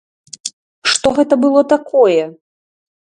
[0.93, 2.23] Што гэта было такое?